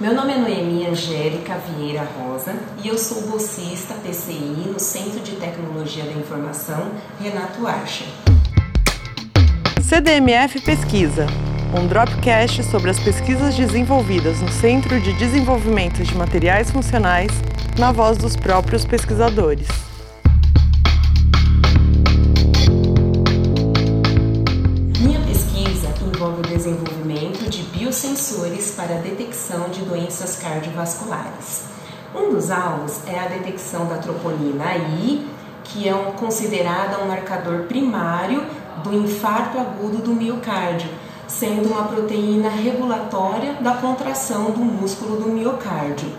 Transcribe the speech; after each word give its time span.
Meu 0.00 0.12
nome 0.12 0.32
é 0.32 0.38
Noemi 0.38 0.88
Angélica 0.88 1.54
Vieira 1.56 2.02
Rosa 2.02 2.52
e 2.82 2.88
eu 2.88 2.98
sou 2.98 3.28
bolsista 3.28 3.94
PCI 3.94 4.72
no 4.72 4.80
Centro 4.80 5.20
de 5.20 5.36
Tecnologia 5.36 6.02
da 6.02 6.14
Informação 6.14 6.90
Renato 7.20 7.64
Archer. 7.64 8.08
CDMF 9.80 10.60
Pesquisa, 10.62 11.28
um 11.80 11.86
dropcast 11.86 12.64
sobre 12.64 12.90
as 12.90 12.98
pesquisas 12.98 13.54
desenvolvidas 13.54 14.40
no 14.40 14.50
Centro 14.50 15.00
de 15.00 15.12
Desenvolvimento 15.12 16.02
de 16.02 16.12
Materiais 16.16 16.72
Funcionais, 16.72 17.30
na 17.78 17.92
voz 17.92 18.18
dos 18.18 18.34
próprios 18.34 18.84
pesquisadores. 18.84 19.87
Biosensores 27.72 28.70
para 28.72 28.96
a 28.96 28.98
detecção 28.98 29.68
de 29.68 29.80
doenças 29.82 30.36
cardiovasculares. 30.36 31.64
Um 32.14 32.30
dos 32.30 32.50
alvos 32.50 33.00
é 33.06 33.18
a 33.18 33.28
detecção 33.28 33.86
da 33.86 33.98
troponina 33.98 34.76
I, 34.76 35.26
que 35.64 35.88
é 35.88 35.92
considerada 36.18 37.02
um 37.02 37.08
marcador 37.08 37.64
primário 37.64 38.42
do 38.82 38.94
infarto 38.94 39.58
agudo 39.58 39.98
do 39.98 40.14
miocárdio, 40.14 40.88
sendo 41.26 41.68
uma 41.68 41.84
proteína 41.84 42.48
regulatória 42.48 43.54
da 43.54 43.74
contração 43.74 44.50
do 44.50 44.60
músculo 44.60 45.20
do 45.20 45.28
miocárdio. 45.28 46.10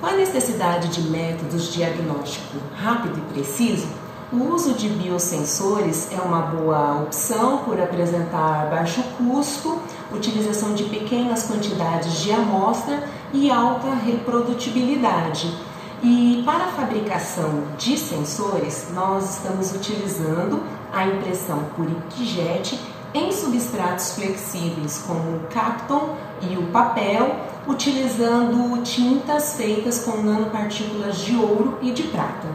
Com 0.00 0.06
a 0.06 0.12
necessidade 0.12 0.88
de 0.88 1.08
métodos 1.08 1.72
diagnóstico 1.72 2.58
rápido 2.76 3.18
e 3.18 3.32
preciso, 3.32 3.88
o 4.34 4.52
uso 4.52 4.74
de 4.74 4.88
biosensores 4.88 6.08
é 6.10 6.20
uma 6.20 6.42
boa 6.42 7.02
opção 7.02 7.58
por 7.58 7.80
apresentar 7.80 8.68
baixo 8.68 9.00
custo, 9.16 9.80
utilização 10.12 10.74
de 10.74 10.84
pequenas 10.84 11.44
quantidades 11.44 12.20
de 12.20 12.32
amostra 12.32 13.08
e 13.32 13.48
alta 13.48 13.94
reprodutibilidade. 13.94 15.56
E 16.02 16.42
para 16.44 16.64
a 16.64 16.68
fabricação 16.68 17.62
de 17.78 17.96
sensores, 17.96 18.88
nós 18.92 19.36
estamos 19.36 19.72
utilizando 19.72 20.60
a 20.92 21.06
impressão 21.06 21.64
por 21.76 21.86
inkjet 21.88 22.78
em 23.14 23.30
substratos 23.30 24.14
flexíveis 24.14 25.04
como 25.06 25.36
o 25.36 25.40
Capton 25.48 26.16
e 26.42 26.56
o 26.56 26.66
papel, 26.72 27.36
utilizando 27.68 28.82
tintas 28.82 29.54
feitas 29.54 30.04
com 30.04 30.20
nanopartículas 30.20 31.18
de 31.18 31.36
ouro 31.36 31.78
e 31.80 31.92
de 31.92 32.02
prata. 32.02 32.48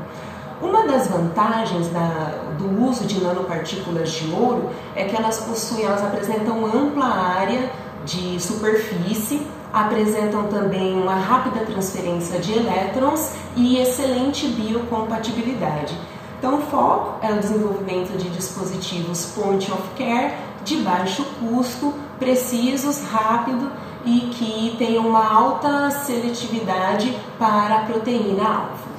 Uma 0.62 0.86
das 0.86 1.08
vantagens 1.08 1.88
da, 1.88 2.34
do 2.58 2.84
uso 2.84 3.06
de 3.06 3.24
nanopartículas 3.24 4.12
de 4.12 4.30
ouro 4.34 4.70
é 4.94 5.06
que 5.06 5.16
elas 5.16 5.40
possuem, 5.40 5.86
elas 5.86 6.04
apresentam 6.04 6.66
ampla 6.66 7.06
área 7.06 7.72
de 8.04 8.38
superfície, 8.42 9.48
apresentam 9.72 10.48
também 10.48 11.02
uma 11.02 11.16
rápida 11.16 11.66
transferência 11.66 12.40
de 12.40 12.52
elétrons 12.52 13.32
e 13.56 13.78
excelente 13.78 14.48
biocompatibilidade. 14.48 15.98
Então, 16.38 16.58
o 16.58 16.62
foco 16.64 17.26
é 17.26 17.32
o 17.32 17.40
desenvolvimento 17.40 18.18
de 18.18 18.30
dispositivos 18.30 19.28
point 19.36 19.72
of 19.72 19.84
care 19.98 20.34
de 20.66 20.78
baixo 20.78 21.26
custo, 21.40 21.94
precisos, 22.18 23.02
rápido 23.04 23.72
e 24.06 24.22
que 24.32 24.76
tenham 24.78 25.08
uma 25.08 25.26
alta 25.26 25.90
seletividade 25.92 27.18
para 27.38 27.78
a 27.78 27.86
proteína 27.86 28.44
alfa. 28.44 28.99